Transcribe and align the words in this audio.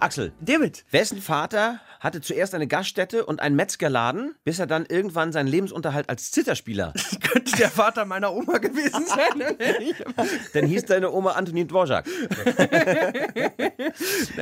Axel, 0.00 0.32
David, 0.40 0.84
wessen 0.90 1.20
Vater 1.20 1.80
hatte 2.00 2.22
zuerst 2.22 2.54
eine 2.54 2.66
Gaststätte 2.66 3.26
und 3.26 3.40
einen 3.40 3.54
Metzgerladen, 3.54 4.34
bis 4.44 4.58
er 4.58 4.66
dann 4.66 4.86
irgendwann 4.86 5.32
seinen 5.32 5.46
Lebensunterhalt 5.46 6.08
als 6.08 6.30
Zitterspieler. 6.30 6.94
könnte 7.20 7.54
der 7.56 7.68
Vater 7.68 8.06
meiner 8.06 8.32
Oma 8.32 8.56
gewesen 8.56 9.04
sein. 9.06 9.58
Dann 10.54 10.64
hieß 10.64 10.86
deine 10.86 11.10
Oma 11.10 11.32
Antonin 11.32 11.68
Dvorak. 11.68 12.06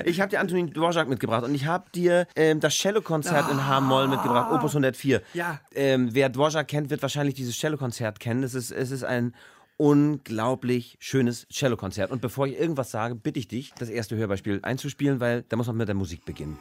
ich 0.05 0.21
habe 0.21 0.31
dir 0.31 0.39
Antonin 0.39 0.73
Dvorak 0.73 1.09
mitgebracht 1.09 1.43
und 1.43 1.53
ich 1.55 1.67
habe 1.67 1.91
dir 1.93 2.29
ähm, 2.37 2.61
das 2.61 2.79
Cellokonzert 2.79 3.51
in 3.51 3.67
H-Moll 3.67 4.07
mitgebracht, 4.07 4.53
Opus 4.53 4.71
104. 4.73 5.23
Ja. 5.35 5.59
Ähm, 5.75 6.11
wer 6.13 6.29
Dvorak 6.29 6.69
kennt, 6.69 6.91
wird 6.91 7.03
wahrscheinlich 7.03 7.35
dieses 7.35 7.59
Cellokonzert 7.59 8.21
kennen. 8.21 8.45
Es 8.45 8.55
ist, 8.55 8.71
es 8.71 8.93
ist 8.93 9.03
ein 9.03 9.35
unglaublich 9.79 10.99
schönes 11.01 11.47
Cellokonzert. 11.51 12.11
Und 12.11 12.21
bevor 12.21 12.47
ich 12.47 12.59
irgendwas 12.59 12.91
sage, 12.91 13.15
bitte 13.15 13.39
ich 13.39 13.49
dich, 13.49 13.73
das 13.79 13.89
erste 13.89 14.17
Hörbeispiel 14.17 14.59
einzuspielen, 14.63 15.21
weil 15.21 15.45
da 15.49 15.57
muss 15.57 15.69
man 15.69 15.77
mit 15.77 15.89
der 15.89 15.95
Musik 15.95 16.27
beginnen. 16.27 16.59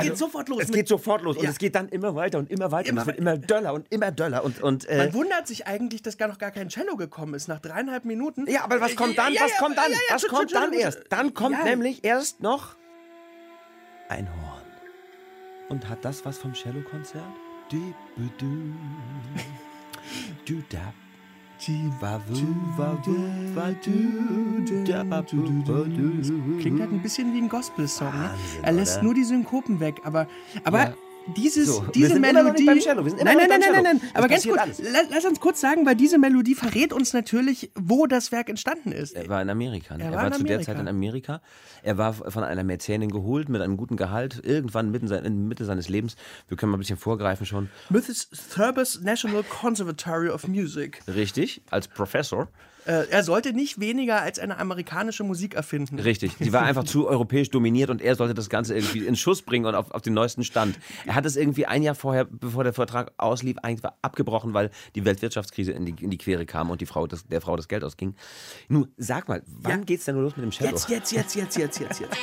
Es 0.00 0.04
Also, 0.04 0.10
geht 0.10 0.18
sofort 0.18 0.48
los. 0.48 0.62
Es 0.62 0.70
geht 0.72 0.88
sofort 0.88 1.22
los 1.22 1.36
und 1.36 1.44
Ja. 1.44 1.50
es 1.50 1.58
geht 1.58 1.74
dann 1.74 1.88
immer 1.88 2.14
weiter 2.14 2.38
und 2.38 2.50
immer 2.50 2.70
weiter. 2.72 2.88
Immer 2.90 3.00
und 3.02 3.02
es 3.02 3.06
wird 3.08 3.18
immer 3.18 3.36
döller 3.38 3.74
und 3.74 3.86
immer 3.92 4.10
döller. 4.10 4.44
Und, 4.44 4.62
und, 4.62 4.84
äh, 4.86 4.98
Man 4.98 5.14
wundert 5.14 5.46
sich 5.46 5.66
eigentlich, 5.66 6.02
dass 6.02 6.16
gar 6.18 6.28
noch 6.28 6.38
gar 6.38 6.50
kein 6.50 6.68
Cello 6.68 6.96
gekommen 6.96 7.34
ist. 7.34 7.48
Nach 7.48 7.60
dreieinhalb 7.60 8.04
Minuten. 8.04 8.46
ja, 8.50 8.64
aber 8.64 8.80
was 8.80 8.96
kommt 8.96 9.18
dann? 9.18 9.32
Ja, 9.32 9.42
was 9.42 9.56
kommt 9.58 9.76
dann? 9.76 9.92
was 10.10 10.26
kommt 10.26 10.54
dann 10.54 10.72
erst? 10.72 11.00
Dann 11.10 11.34
kommt 11.34 11.62
nämlich 11.64 12.04
erst 12.04 12.40
noch 12.40 12.76
ein 14.08 14.28
Horn. 14.28 14.62
Und 15.68 15.88
hat 15.88 16.04
das 16.04 16.24
was 16.24 16.38
vom 16.38 16.54
Cellokonzert? 16.54 17.22
Du, 17.70 17.94
du, 18.16 18.26
du, 18.38 18.54
da. 18.54 18.54
Wa, 18.66 18.66
wu, 20.46 20.46
wa, 20.46 20.46
wu, 20.46 20.46
wa, 20.46 20.46
du, 20.46 20.62
da, 20.70 20.78
ba, 20.78 20.86
bu, 20.86 20.86
ba, 20.86 20.94
du. 20.94 21.07
Klingt 26.60 26.80
halt 26.80 26.92
ein 26.92 27.02
bisschen 27.02 27.34
wie 27.34 27.38
ein 27.38 27.48
Gospel-Song. 27.48 28.12
Ne? 28.12 28.30
Er 28.62 28.72
lässt 28.72 29.02
nur 29.02 29.14
die 29.14 29.24
Synkopen 29.24 29.80
weg, 29.80 30.00
aber, 30.04 30.26
aber 30.64 30.78
Ja. 30.78 30.94
Dieses, 31.36 31.66
So, 31.68 31.84
diese 31.94 32.18
Melodie. 32.18 32.64
nein, 32.64 32.76
nein, 33.24 33.36
nein, 33.48 33.60
nein, 33.60 33.82
nein. 33.82 34.00
Aber 34.14 34.28
ganz 34.28 34.46
kurz, 34.46 34.78
la, 34.78 35.00
lass 35.10 35.24
uns 35.24 35.40
kurz 35.40 35.60
sagen, 35.60 35.84
weil 35.86 35.94
diese 35.96 36.18
Melodie 36.18 36.54
verrät 36.54 36.92
uns 36.92 37.12
natürlich, 37.12 37.70
wo 37.74 38.06
das 38.06 38.32
Werk 38.32 38.48
entstanden 38.48 38.92
ist. 38.92 39.14
Er 39.14 39.28
war 39.28 39.42
in 39.42 39.50
Amerika. 39.50 39.96
Ne? 39.96 40.04
Er 40.04 40.10
Er, 40.10 40.16
war 40.16 40.22
war, 40.30 40.32
zu 40.32 40.44
der. 40.44 40.60
Zeit 40.62 40.78
in 40.78 40.88
Amerika. 40.88 41.40
Er 41.82 41.98
war 41.98 42.12
von 42.12 42.42
einer 42.44 42.64
Mäzenin 42.64 43.10
geholt 43.10 43.48
mit 43.48 43.60
einem 43.62 43.76
guten 43.76 43.96
Gehalt. 43.96 44.40
Irgendwann 44.44 44.90
mitten 44.90 45.06
in 45.06 45.22
der 45.22 45.30
Mitte 45.30 45.64
seines 45.64 45.88
Lebens. 45.88 46.16
Wir 46.48 46.56
können 46.56 46.70
mal 46.70 46.76
ein 46.76 46.80
bisschen 46.80 46.98
vorgreifen 46.98 47.46
schon. 47.46 47.68
Mythos 47.90 48.28
Thurbus 48.54 49.00
National 49.02 49.42
Conservatory 49.44 50.28
of 50.30 50.48
Music. 50.48 51.00
Richtig, 51.06 51.62
als 51.70 51.88
Professor. 51.88 52.48
Äh, 52.86 53.06
er 53.10 53.22
sollte 53.22 53.52
nicht 53.52 53.80
weniger 53.80 54.22
als 54.22 54.38
eine 54.38 54.58
amerikanische 54.58 55.22
Musik 55.22 55.54
erfinden. 55.54 55.98
Richtig. 55.98 56.32
Sie 56.38 56.52
war 56.54 56.62
einfach 56.62 56.84
zu 56.94 57.06
europäisch 57.06 57.50
dominiert 57.50 57.90
und 57.90 58.00
er 58.00 58.14
sollte 58.14 58.32
das 58.32 58.48
Ganze 58.48 58.74
irgendwie 58.74 59.04
in 59.04 59.14
Schuss 59.14 59.42
bringen 59.42 59.66
und 59.66 59.74
auf, 59.74 59.90
auf 59.90 60.00
den 60.00 60.14
neuesten 60.14 60.42
Stand. 60.42 60.78
Er 61.04 61.14
hat 61.18 61.26
es 61.26 61.36
irgendwie 61.36 61.66
ein 61.66 61.82
Jahr 61.82 61.96
vorher, 61.96 62.24
bevor 62.24 62.62
der 62.62 62.72
Vertrag 62.72 63.12
auslief, 63.18 63.56
eigentlich 63.62 63.82
war 63.82 63.98
abgebrochen, 64.02 64.54
weil 64.54 64.70
die 64.94 65.04
Weltwirtschaftskrise 65.04 65.72
in 65.72 65.84
die, 65.84 66.04
in 66.04 66.10
die 66.10 66.18
Quere 66.18 66.46
kam 66.46 66.70
und 66.70 66.80
die 66.80 66.86
Frau 66.86 67.06
das, 67.08 67.26
der 67.26 67.40
Frau 67.40 67.56
das 67.56 67.66
Geld 67.66 67.82
ausging. 67.82 68.14
Nun, 68.68 68.88
sag 68.96 69.28
mal, 69.28 69.42
wann 69.46 69.80
Ja. 69.80 69.84
geht's 69.84 70.04
denn 70.04 70.14
nur 70.14 70.22
los 70.24 70.36
mit 70.36 70.44
dem 70.44 70.50
Cello? 70.52 70.70
Jetzt, 70.70 70.88
jetzt, 70.88 71.10
jetzt, 71.12 71.34
jetzt, 71.34 71.56
jetzt, 71.56 71.80
jetzt, 71.80 72.00
jetzt. 72.00 72.16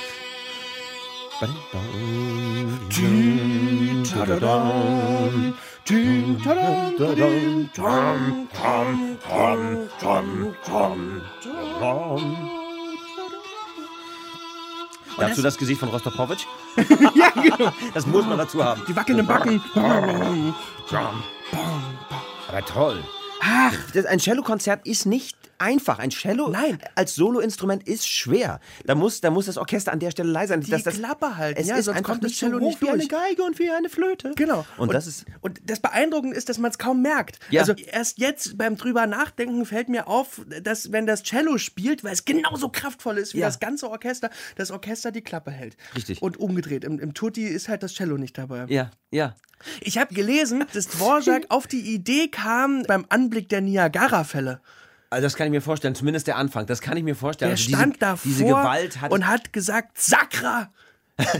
Dazu 15.17 15.41
das 15.41 15.57
Gesicht 15.57 15.79
von 15.79 15.89
Rostropowitsch? 15.89 16.45
ja, 17.15 17.29
genau. 17.29 17.71
Das 17.93 18.05
muss 18.05 18.25
man 18.25 18.37
dazu 18.37 18.63
haben. 18.63 18.81
Die 18.87 18.95
wackelnden 18.95 19.25
Backen. 19.25 19.61
Aber 22.47 22.65
toll. 22.65 23.03
Ach, 23.41 23.73
das, 23.93 24.05
ein 24.05 24.19
Cellokonzert 24.19 24.85
ist 24.85 25.05
nicht 25.05 25.37
einfach. 25.57 25.99
Ein 25.99 26.09
Cello 26.09 26.49
Nein. 26.49 26.79
als 26.95 27.15
Soloinstrument 27.15 27.87
ist 27.87 28.07
schwer. 28.07 28.59
Da 28.85 28.95
muss, 28.95 29.21
da 29.21 29.29
muss 29.31 29.45
das 29.45 29.57
Orchester 29.57 29.91
an 29.91 29.99
der 29.99 30.11
Stelle 30.11 30.31
leise 30.31 30.49
sein. 30.49 30.61
Die 30.61 30.71
dass 30.71 30.83
das, 30.83 30.95
Klappe 30.95 31.37
halten, 31.37 31.59
Es 31.59 31.67
ja, 31.67 31.75
ist 31.77 31.85
sonst 31.85 31.97
einfach 31.97 32.11
kommt 32.13 32.23
das 32.23 32.31
so 32.37 32.45
Cello 32.47 32.59
nicht 32.59 32.81
wie 32.81 32.89
eine 32.89 32.97
durch. 32.99 33.09
Geige 33.09 33.43
und 33.43 33.59
wie 33.59 33.69
eine 33.69 33.89
Flöte. 33.89 34.33
Genau. 34.35 34.65
Und, 34.77 34.93
das 34.93 35.07
ist 35.07 35.25
Und 35.41 35.59
das 35.65 35.79
Beeindruckende 35.79 36.35
ist, 36.35 36.49
dass 36.49 36.57
man 36.57 36.71
es 36.71 36.77
kaum 36.77 37.01
merkt. 37.01 37.39
Ja. 37.49 37.61
Also 37.61 37.73
erst 37.73 38.17
jetzt 38.19 38.57
beim 38.57 38.77
drüber 38.77 39.07
nachdenken 39.07 39.65
fällt 39.65 39.89
mir 39.89 40.07
auf, 40.07 40.41
dass 40.61 40.91
wenn 40.91 41.05
das 41.05 41.23
Cello 41.23 41.57
spielt, 41.57 42.03
weil 42.03 42.13
es 42.13 42.25
genauso 42.25 42.69
kraftvoll 42.69 43.17
ist 43.17 43.33
wie 43.33 43.39
Ja. 43.39 43.47
das 43.47 43.59
ganze 43.59 43.89
Orchester, 43.89 44.29
das 44.55 44.71
Orchester 44.71 45.11
die 45.11 45.21
Klappe 45.21 45.51
hält. 45.51 45.77
Richtig. 45.95 46.21
Und 46.21 46.37
umgedreht. 46.37 46.83
Im, 46.83 46.99
Im 46.99 47.13
Tutti 47.13 47.43
ist 47.45 47.69
halt 47.69 47.83
das 47.83 47.93
Cello 47.93 48.17
nicht 48.17 48.37
dabei. 48.37 48.65
ja, 48.69 48.91
ja. 49.11 49.35
Ich 49.81 49.97
habe 49.97 50.13
gelesen, 50.13 50.65
dass 50.73 50.87
Dvorak 50.87 51.45
auf 51.49 51.65
die 51.65 51.79
Idee 51.79 52.27
kam 52.27 52.83
beim 52.83 53.05
Anblick 53.09 53.47
der 53.49 53.61
Niagara-Fälle. 53.61 54.59
Also 55.09 55.23
das 55.25 55.35
kann 55.35 55.47
ich 55.47 55.51
mir 55.51 55.61
vorstellen. 55.61 55.95
Zumindest 55.95 56.27
der 56.27 56.37
Anfang. 56.37 56.65
Das 56.65 56.81
kann 56.81 56.97
ich 56.97 57.03
mir 57.03 57.15
vorstellen. 57.15 57.49
Der 57.49 57.57
also 57.57 57.69
stand 57.69 57.95
diese, 57.95 57.99
davor 57.99 58.21
Diese 58.23 58.45
Gewalt 58.45 59.01
hat. 59.01 59.11
und 59.11 59.27
hat 59.27 59.53
gesagt, 59.53 59.99
Sakra, 60.01 60.71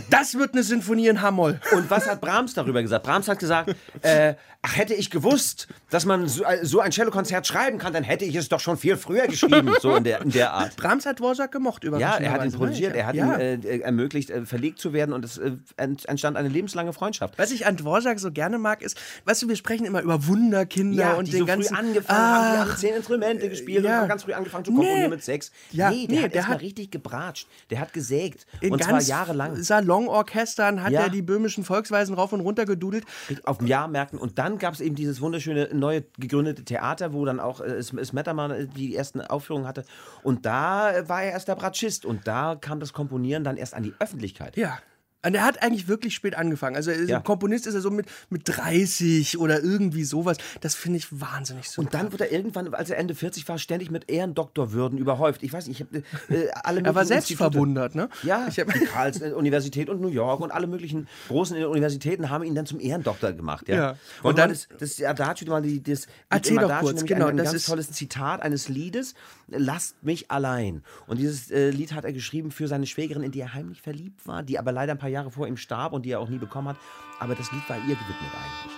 das 0.09 0.35
wird 0.35 0.53
eine 0.53 0.63
Sinfonie 0.63 1.07
in 1.07 1.21
H-Moll. 1.21 1.59
Und 1.73 1.89
was 1.89 2.07
hat 2.07 2.21
Brahms 2.21 2.53
darüber 2.53 2.81
gesagt? 2.81 3.05
Brahms 3.05 3.27
hat 3.27 3.39
gesagt, 3.39 3.75
äh, 4.01 4.35
ach, 4.61 4.77
hätte 4.77 4.93
ich 4.93 5.09
gewusst, 5.11 5.67
dass 5.89 6.05
man 6.05 6.27
so, 6.29 6.43
äh, 6.45 6.65
so 6.65 6.79
ein 6.79 6.91
Cellokonzert 6.93 7.45
schreiben 7.45 7.77
kann, 7.77 7.91
dann 7.93 8.03
hätte 8.03 8.23
ich 8.23 8.35
es 8.35 8.47
doch 8.47 8.59
schon 8.61 8.77
viel 8.77 8.95
früher 8.95 9.27
geschrieben, 9.27 9.73
so 9.81 9.95
in 9.95 10.05
der, 10.05 10.21
in 10.21 10.31
der 10.31 10.53
Art. 10.53 10.75
Brahms 10.77 11.05
hat 11.05 11.19
Dvorak 11.19 11.51
gemocht, 11.51 11.83
Ja, 11.83 11.89
er 11.91 12.09
hat 12.09 12.19
ihn 12.21 12.25
überraschenderweise, 12.25 12.51
ne? 12.51 12.57
produziert, 12.57 12.95
er 12.95 13.05
hat 13.05 13.15
Ja. 13.15 13.35
ihm 13.37 13.63
äh, 13.65 13.79
ermöglicht, 13.79 14.29
äh, 14.29 14.45
verlegt 14.45 14.79
zu 14.79 14.93
werden 14.93 15.11
und 15.13 15.25
es 15.25 15.37
äh, 15.37 15.51
ent- 15.75 16.05
entstand 16.07 16.37
eine 16.37 16.47
lebenslange 16.49 16.93
Freundschaft. 16.93 17.37
Was 17.37 17.51
ich 17.51 17.65
an 17.67 17.75
Dvorak 17.75 18.19
so 18.19 18.31
gerne 18.31 18.57
mag, 18.57 18.81
ist, 18.81 18.97
weißt 19.25 19.41
du, 19.43 19.49
wir 19.49 19.55
sprechen 19.57 19.85
immer 19.85 20.01
über 20.01 20.25
Wunderkinder 20.25 21.17
und 21.17 21.27
die 21.27 21.31
den 21.31 21.39
so 21.41 21.45
ganzen. 21.45 21.75
früh 21.75 21.77
angefangen 21.85 22.19
haben, 22.19 22.51
die 22.53 22.57
haben 22.59 22.69
Ach, 22.71 22.77
zehn 22.77 22.95
Instrumente 22.95 23.49
gespielt 23.49 23.83
ja. 23.83 23.91
und 23.95 24.01
haben 24.03 24.07
ganz 24.09 24.23
früh 24.23 24.33
angefangen 24.33 24.63
zu 24.65 24.71
komponieren 24.71 25.01
Nee. 25.01 25.07
mit 25.09 25.23
sechs. 25.23 25.51
Ja, 25.71 25.89
nee, 25.89 26.07
der 26.07 26.15
nee, 26.17 26.23
hat 26.23 26.31
der 26.31 26.35
erst 26.37 26.47
mal 26.47 26.55
hat- 26.55 26.61
richtig 26.61 26.91
gebratscht. 26.91 27.47
Der 27.69 27.79
hat 27.81 27.91
gesägt. 27.93 28.45
in 28.61 28.71
und 28.71 28.81
zwar 28.81 29.01
jahrelang. 29.01 29.55
Salonorchestern 29.65 30.83
hat 30.83 30.91
Ja. 30.91 31.01
er 31.01 31.09
die 31.09 31.21
böhmischen 31.21 31.63
Volksweisen 31.63 32.15
rauf 32.15 32.31
und 32.33 32.41
runter 32.41 32.65
gedudelt. 32.65 33.05
Auf 33.43 33.57
dem 33.57 33.67
Jahrmärkten. 33.67 34.19
Und 34.19 34.37
dann 34.39 34.57
gab 34.57 34.73
es 34.73 34.81
eben 34.81 34.95
dieses 34.95 35.21
wunderschöne 35.21 35.69
neue 35.73 36.03
gegründete 36.17 36.63
Theater, 36.63 37.13
wo 37.13 37.25
dann 37.25 37.39
auch 37.39 37.61
äh, 37.61 37.81
Smettermann 37.81 38.51
äh, 38.51 38.67
die 38.67 38.95
ersten 38.95 39.21
Aufführungen 39.21 39.67
hatte. 39.67 39.83
Und 40.23 40.45
da 40.45 40.91
äh, 40.93 41.09
war 41.09 41.23
er 41.23 41.31
erst 41.31 41.47
der 41.47 41.55
Bratschist. 41.55 42.05
Und 42.05 42.27
da 42.27 42.55
kam 42.55 42.79
das 42.79 42.93
Komponieren 42.93 43.43
dann 43.43 43.57
erst 43.57 43.73
an 43.73 43.83
die 43.83 43.93
Öffentlichkeit. 43.99 44.55
Ja. 44.57 44.77
Und 45.25 45.35
er 45.35 45.43
hat 45.43 45.61
eigentlich 45.63 45.87
wirklich 45.87 46.13
spät 46.15 46.35
angefangen. 46.35 46.75
Also 46.75 46.91
Ja. 46.91 47.19
Komponist 47.19 47.67
ist 47.67 47.73
er 47.75 47.81
so 47.81 47.89
mit, 47.91 48.05
mit 48.29 48.43
30 48.45 49.37
oder 49.39 49.61
irgendwie 49.63 50.03
sowas. 50.03 50.37
Das 50.61 50.75
finde 50.75 50.99
ich 50.99 51.07
wahnsinnig 51.19 51.69
super. 51.69 51.85
Und 51.85 51.93
dann 51.93 52.11
wird 52.11 52.21
er 52.21 52.31
irgendwann, 52.31 52.73
als 52.73 52.89
er 52.89 52.97
Ende 52.97 53.15
40 53.15 53.47
war, 53.47 53.57
ständig 53.57 53.89
mit 53.91 54.09
Ehrendoktorwürden 54.09 54.97
überhäuft. 54.97 55.43
Ich 55.43 55.51
weiß 55.51 55.67
nicht, 55.67 55.81
ich 55.81 55.87
habe 55.87 56.03
äh, 56.35 56.49
alle 56.63 56.81
er 56.85 56.95
war 56.95 57.05
selbst 57.05 57.29
Institute- 57.31 57.51
verwundert, 57.53 57.95
ne? 57.95 58.09
Ja, 58.23 58.47
Ich 58.49 58.59
hab, 58.59 58.71
die 58.71 58.79
Karls-Universität 58.85 59.89
und 59.89 60.01
New 60.01 60.09
York 60.09 60.39
und 60.41 60.51
alle 60.51 60.67
möglichen 60.67 61.07
großen 61.27 61.63
Universitäten 61.65 62.29
haben 62.29 62.43
ihn 62.43 62.55
dann 62.55 62.65
zum 62.65 62.79
Ehrendoktor 62.79 63.33
gemacht. 63.33 63.67
Ja. 63.67 63.75
Ja. 63.75 63.89
Und, 64.21 64.29
Und 64.31 64.37
dann 64.37 64.49
dann- 64.49 64.57
das, 64.79 64.97
das 64.97 65.03
Adagio, 65.07 65.47
mal 65.49 65.61
die- 65.61 65.81
das 65.81 66.07
Erzähl 66.29 66.57
doch 66.57 66.79
kurz, 66.79 67.03
genau, 67.05 67.25
ein, 67.27 67.31
ein 67.31 67.37
das 67.37 67.45
ganz 67.47 67.55
ist- 67.57 67.65
tolles 67.67 67.91
Zitat 67.91 68.41
eines 68.41 68.69
Liedes, 68.69 69.13
Lasst 69.47 70.03
mich 70.03 70.31
allein. 70.31 70.81
Und 71.05 71.19
dieses 71.19 71.51
äh, 71.51 71.69
Lied 71.69 71.93
hat 71.93 72.03
er 72.03 72.11
geschrieben 72.13 72.49
für 72.49 72.67
seine 72.67 72.87
Schwägerin, 72.87 73.21
in 73.21 73.31
die 73.31 73.39
er 73.41 73.53
heimlich 73.53 73.79
verliebt 73.79 74.25
war, 74.25 74.41
die 74.41 74.57
aber 74.57 74.71
leider 74.71 74.93
ein 74.93 74.97
paar 74.97 75.07
Jahre 75.09 75.14
Jahre 75.15 75.31
vor 75.31 75.47
ihm 75.47 75.57
starb 75.57 75.93
und 75.93 76.05
die 76.05 76.11
er 76.11 76.19
auch 76.19 76.29
nie 76.29 76.37
bekommen 76.37 76.69
hat. 76.69 76.77
Aber 77.19 77.35
das 77.35 77.51
Lied 77.51 77.67
war 77.69 77.77
ihr 77.77 77.95
gewidmet 77.95 78.31
eigentlich. 78.43 78.73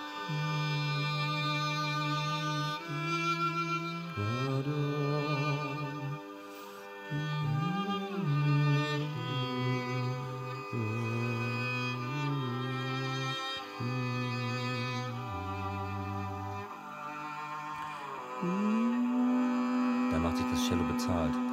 Da 20.12 20.18
macht 20.18 20.36
sich 20.36 20.46
das 20.50 20.68
Cello 20.68 20.84
bezahlt. 20.84 21.47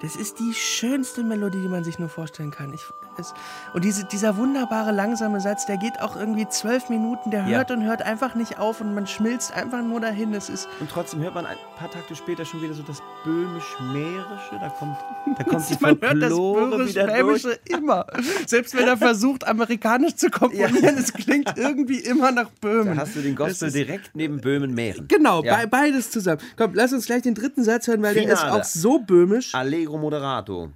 Das 0.00 0.14
ist 0.14 0.38
die 0.38 0.52
schönste 0.52 1.22
Melodie, 1.22 1.62
die 1.62 1.68
man 1.68 1.82
sich 1.82 1.98
nur 1.98 2.08
vorstellen 2.08 2.50
kann. 2.50 2.72
Ich, 2.72 2.84
es, 3.18 3.34
und 3.74 3.84
diese, 3.84 4.04
dieser 4.04 4.36
wunderbare 4.36 4.92
langsame 4.92 5.40
Satz, 5.40 5.66
der 5.66 5.76
geht 5.76 6.00
auch 6.00 6.16
irgendwie 6.16 6.48
zwölf 6.48 6.88
Minuten, 6.88 7.30
der 7.30 7.40
Ja. 7.46 7.58
hört 7.58 7.70
und 7.70 7.82
hört 7.84 8.02
einfach 8.02 8.34
nicht 8.34 8.58
auf 8.58 8.80
und 8.80 8.94
man 8.94 9.06
schmilzt 9.06 9.52
einfach 9.54 9.82
nur 9.82 10.00
dahin. 10.00 10.34
Es 10.34 10.48
ist 10.48 10.68
Und 10.80 10.90
trotzdem 10.90 11.20
hört 11.20 11.34
man 11.34 11.46
ein 11.46 11.56
paar 11.78 11.90
Takte 11.90 12.14
später 12.16 12.44
schon 12.44 12.62
wieder 12.62 12.74
so 12.74 12.82
das 12.82 13.02
böhmisch-mährische. 13.24 14.58
Da 14.60 14.68
kommt, 14.68 14.96
da 15.38 15.44
kommt 15.48 15.70
die 15.70 15.76
man 15.80 16.00
hört 16.00 16.22
das. 16.22 16.30
Böhrisch-Schwäbische 16.32 17.58
immer. 17.68 18.06
Selbst 18.46 18.74
wenn 18.76 18.86
er 18.88 18.96
versucht, 18.96 19.46
amerikanisch 19.46 20.14
zu 20.16 20.30
komponieren, 20.30 20.96
es 20.98 21.12
klingt 21.12 21.52
irgendwie 21.56 21.98
immer 22.00 22.32
nach 22.32 22.50
Böhmen. 22.60 22.94
Da 22.96 23.02
hast 23.02 23.16
du 23.16 23.20
den 23.20 23.34
Gospel 23.36 23.68
ist- 23.68 23.74
direkt 23.76 24.10
neben 24.14 24.40
Böhmen-Mähren. 24.40 25.06
Genau, 25.08 25.42
Ja. 25.42 25.56
be 25.58 25.66
beides 25.68 26.10
zusammen. 26.10 26.40
Komm, 26.56 26.72
lass 26.74 26.92
uns 26.92 27.06
gleich 27.06 27.22
den 27.22 27.34
dritten 27.34 27.64
Satz 27.64 27.86
hören, 27.88 28.02
weil 28.02 28.14
der 28.14 28.24
ist 28.24 28.40
Finale. 28.40 28.60
auch 28.60 28.64
so 28.64 28.98
böhmisch. 28.98 29.54
Allegro 29.54 29.98
moderato. 29.98 30.70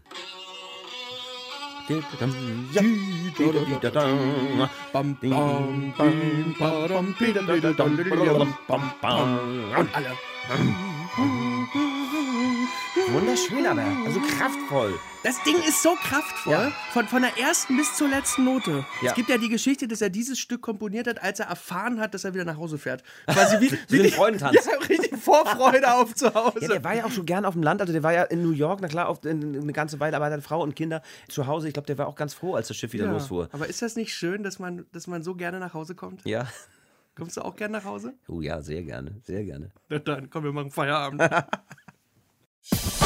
Und 9.79 9.95
alle. 9.95 10.11
Wunderschön, 13.12 13.67
aber 13.67 13.83
also 14.07 14.21
kraftvoll. 14.21 14.99
Das 15.25 15.43
Ding 15.43 15.57
ist 15.57 15.83
so 15.83 15.95
kraftvoll, 15.97 16.53
Ja. 16.53 16.73
von, 16.93 17.07
von 17.09 17.23
der 17.23 17.37
ersten 17.39 17.77
bis 17.77 17.95
zur 17.97 18.09
letzten 18.09 18.45
Note. 18.45 18.85
Ja. 19.03 19.11
Es 19.11 19.15
gibt 19.15 19.29
ja 19.29 19.37
die 19.37 19.49
Geschichte, 19.49 19.89
dass 19.89 20.01
er 20.01 20.11
dieses 20.11 20.39
Stück 20.39 20.62
komponiert 20.62 21.07
hat, 21.09 21.21
als 21.23 21.41
er 21.41 21.47
erfahren 21.47 22.01
hat, 22.01 22.15
dass 22.15 22.25
er 22.25 22.35
wieder 22.35 22.45
nach 22.45 22.57
Hause 22.57 22.79
fährt. 22.79 23.03
Quasi 23.27 23.61
wie, 23.61 23.73
wie 23.89 24.03
die- 24.05 24.11
Freudentanz. 24.11 24.57
Ja, 24.67 24.79
richtig 24.89 25.19
Vorfreude 25.19 25.93
auf 25.93 26.15
zu 26.15 26.33
Hause. 26.35 26.59
Ja, 26.62 26.69
der 26.69 26.85
war 26.85 26.95
ja 26.95 27.05
auch 27.05 27.11
schon 27.11 27.27
gern 27.27 27.45
auf 27.45 27.55
dem 27.55 27.62
Land. 27.62 27.81
Also 27.81 27.93
der 27.93 28.03
war 28.03 28.12
ja 28.12 28.23
in 28.25 28.43
New 28.43 28.53
York, 28.53 28.79
na 28.81 28.89
klar, 28.89 29.09
auf, 29.09 29.25
in, 29.25 29.61
eine 29.61 29.73
ganze 29.73 29.99
Weile, 30.01 30.17
aber 30.17 30.29
er 30.29 30.33
hat 30.35 30.43
Frau 30.43 30.62
und 30.62 30.77
Kinder 30.77 31.03
zu 31.29 31.47
Hause. 31.47 31.67
Ich 31.69 31.75
glaube, 31.75 31.87
der 31.87 31.99
war 31.99 32.07
auch 32.07 32.15
ganz 32.17 32.33
froh, 32.35 32.55
als 32.55 32.69
das 32.69 32.77
Schiff 32.77 32.93
wieder 32.93 33.07
Ja. 33.07 33.12
losfuhr. 33.12 33.49
Aber 33.53 33.67
ist 33.67 33.83
das 33.83 33.97
nicht 33.97 34.15
schön, 34.15 34.43
dass 34.43 34.59
man, 34.59 34.87
dass 34.93 35.07
man 35.07 35.23
so 35.23 35.35
gerne 35.35 35.59
nach 35.59 35.75
Hause 35.75 35.95
kommt? 35.95 36.25
Ja. 36.25 36.47
Kommst 37.17 37.37
du 37.37 37.43
auch 37.43 37.57
gerne 37.57 37.77
nach 37.79 37.85
Hause? 37.85 38.15
Oh 38.29 38.41
ja, 38.41 38.62
sehr 38.62 38.83
gerne, 38.83 39.21
sehr 39.25 39.45
gerne. 39.45 39.73
Na 39.89 39.99
dann, 39.99 40.31
komm, 40.31 40.45
wir 40.45 40.53
machen 40.53 40.71
Feierabend. 40.71 41.23